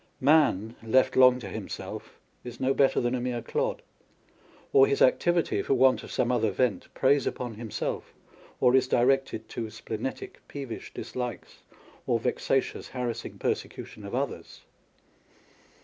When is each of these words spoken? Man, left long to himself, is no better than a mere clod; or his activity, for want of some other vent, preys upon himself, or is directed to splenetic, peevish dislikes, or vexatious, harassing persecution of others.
Man, 0.19 0.75
left 0.81 1.15
long 1.15 1.37
to 1.41 1.47
himself, 1.47 2.17
is 2.43 2.59
no 2.59 2.73
better 2.73 2.99
than 2.99 3.13
a 3.13 3.21
mere 3.21 3.43
clod; 3.43 3.83
or 4.73 4.87
his 4.87 4.99
activity, 4.99 5.61
for 5.61 5.75
want 5.75 6.01
of 6.01 6.11
some 6.11 6.31
other 6.31 6.49
vent, 6.49 6.91
preys 6.95 7.27
upon 7.27 7.53
himself, 7.53 8.11
or 8.59 8.73
is 8.75 8.87
directed 8.87 9.47
to 9.49 9.69
splenetic, 9.69 10.39
peevish 10.47 10.91
dislikes, 10.91 11.59
or 12.07 12.17
vexatious, 12.19 12.87
harassing 12.87 13.37
persecution 13.37 14.03
of 14.03 14.15
others. 14.15 14.61